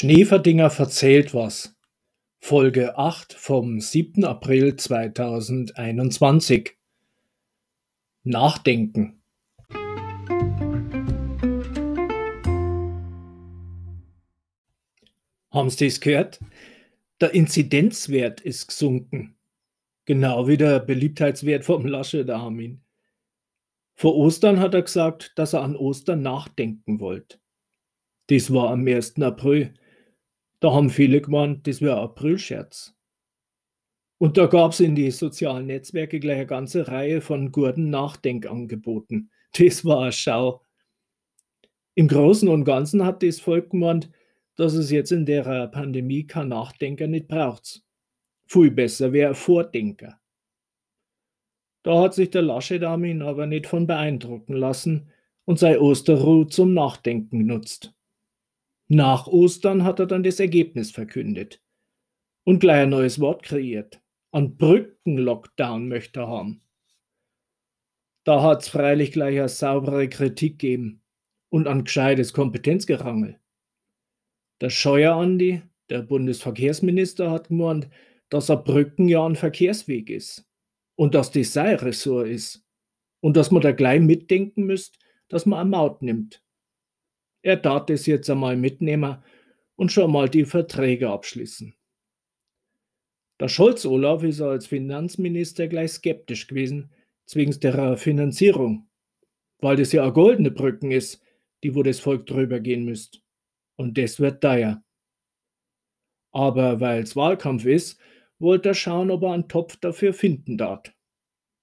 [0.00, 1.76] Schneeferdinger verzählt was.
[2.38, 4.24] Folge 8 vom 7.
[4.24, 6.76] April 2021.
[8.22, 9.20] Nachdenken.
[15.50, 16.38] Haben Sie es gehört?
[17.20, 19.34] Der Inzidenzwert ist gesunken.
[20.04, 22.82] Genau wie der Beliebtheitswert vom Laschet Armin.
[23.96, 27.40] Vor Ostern hat er gesagt, dass er an Ostern nachdenken wollte.
[28.28, 29.20] Das war am 1.
[29.22, 29.74] April.
[30.60, 32.94] Da haben viele gemeint, das wäre Aprilscherz.
[34.18, 39.30] Und da gab es in die sozialen Netzwerke gleich eine ganze Reihe von guten Nachdenkangeboten.
[39.56, 40.62] Das war eine Schau.
[41.94, 44.10] Im Großen und Ganzen hat das Volk gemeint,
[44.56, 47.82] dass es jetzt in der Pandemie kein Nachdenker nicht braucht.
[48.46, 50.20] Viel besser wäre ein Vordenker.
[51.84, 55.10] Da hat sich der Laschet Armin aber nicht von beeindrucken lassen
[55.44, 57.94] und sei Osterruhe zum Nachdenken genutzt.
[58.90, 61.62] Nach Ostern hat er dann das Ergebnis verkündet
[62.44, 64.00] und gleich ein neues Wort kreiert.
[64.30, 66.62] An Brückenlockdown möchte er haben.
[68.24, 71.02] Da hat es freilich gleich eine saubere Kritik gegeben
[71.50, 73.38] und an gescheites Kompetenzgerangel.
[74.62, 77.90] Der Scheuer Andi, der Bundesverkehrsminister, hat gemeint,
[78.30, 80.46] dass ein Brücken ja ein Verkehrsweg ist
[80.96, 82.66] und dass das sein Ressort ist
[83.20, 86.42] und dass man da gleich mitdenken müsst, dass man eine Maut nimmt
[87.42, 89.22] er darf es jetzt einmal mitnehmen
[89.76, 91.74] und schon mal die Verträge abschließen.
[93.40, 96.92] Der Scholz Olaf ist als Finanzminister gleich skeptisch gewesen,
[97.26, 98.88] zwings der Finanzierung,
[99.60, 101.22] weil das ja eine goldene Brücken ist,
[101.62, 103.22] die wo das Volk drüber gehen müsst.
[103.76, 104.82] Und das wird teuer.
[106.32, 108.00] Aber weil es Wahlkampf ist,
[108.38, 110.82] wollte er schauen, ob er einen Topf dafür finden darf.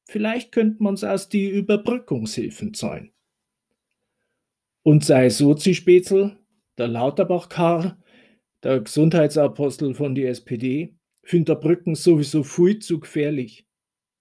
[0.07, 3.14] Vielleicht könnte man es aus die Überbrückungshilfen zahlen.
[4.85, 6.37] Und sei Sozi-Spätzl,
[6.77, 7.97] der Lauterbach-Karr,
[8.61, 13.65] der Gesundheitsapostel von die SPD, findet der Brücken sowieso viel zu gefährlich.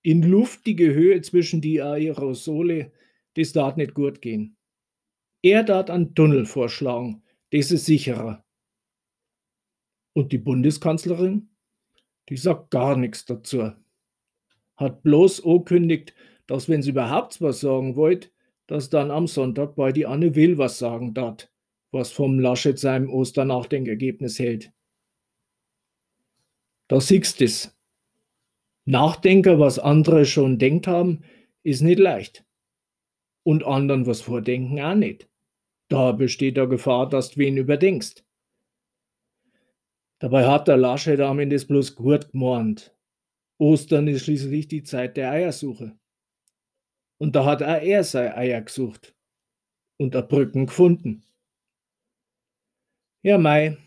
[0.01, 2.93] In luftige Höhe zwischen die Aerosole,
[3.35, 4.57] das darf nicht gut gehen.
[5.43, 8.43] Er darf einen Tunnel vorschlagen, das ist sicherer.
[10.15, 11.51] Und die Bundeskanzlerin?
[12.31, 13.73] Die sagt gar nichts dazu.
[14.77, 16.15] Hat bloß angekündigt,
[16.47, 18.34] dass wenn sie überhaupt was sagen wollt,
[18.67, 21.53] dass dann am Sonntag bei die Anne Will was sagen dat,
[21.91, 24.73] was vom Laschet seinem Osternachdenkergebnis hält.
[26.89, 27.77] Da siehst es.
[28.85, 31.25] Nachdenker, was andere schon denkt haben,
[31.63, 32.45] ist nicht leicht.
[33.43, 35.29] Und anderen was vordenken auch nicht.
[35.89, 38.25] Da besteht der Gefahr, dass du wen überdenkst.
[40.19, 42.95] Dabei hat der Laschet damit das bloß gut gemeint.
[43.59, 45.99] Ostern ist schließlich die Zeit der Eiersuche.
[47.19, 49.15] Und da hat auch er seine Eier gesucht
[49.99, 51.25] und eine Brücken gefunden.
[53.23, 53.79] Ja, Mai,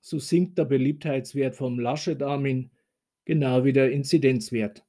[0.00, 2.70] so sinkt der Beliebtheitswert vom Laschet Armin
[3.24, 4.84] genau wie der Inzidenzwert.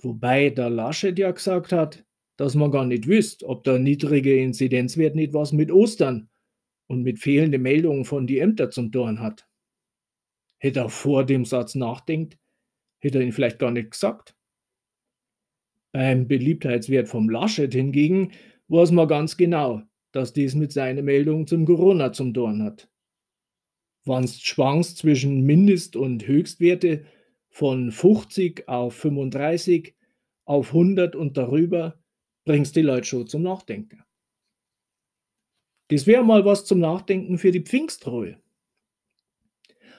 [0.00, 2.04] Wobei der Laschet ja gesagt hat,
[2.36, 6.28] dass man gar nicht wüsste, ob der niedrige Inzidenzwert nicht was mit Ostern
[6.86, 9.48] und mit fehlenden Meldungen von die Ämter zum tun hat.
[10.58, 12.38] Hätte er vor dem Satz nachdenkt,
[13.00, 14.37] hätte er ihn vielleicht gar nicht gesagt.
[15.92, 18.32] Beim Beliebtheitswert vom Laschet hingegen
[18.68, 19.82] weiß man ganz genau,
[20.12, 22.90] dass dies mit seiner Meldung zum Corona zum tun hat.
[24.04, 27.04] Wann's schwankst zwischen Mindest- und Höchstwerte
[27.50, 29.94] von 50 auf 35
[30.44, 31.98] auf 100 und darüber,
[32.44, 34.02] bringst die Leute schon zum Nachdenken.
[35.88, 38.38] Das wäre mal was zum Nachdenken für die Pfingstruhe.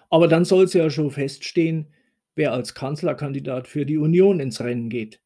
[0.09, 1.93] Aber dann soll es ja schon feststehen,
[2.35, 5.21] wer als Kanzlerkandidat für die Union ins Rennen geht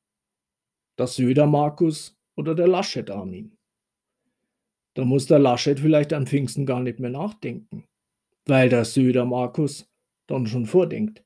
[1.04, 3.58] der Söder-Markus oder der Laschet-Armin.
[4.94, 7.84] Da muss der Laschet vielleicht an Pfingsten gar nicht mehr nachdenken,
[8.46, 9.92] weil der Söder-Markus
[10.28, 11.22] dann schon vordenkt.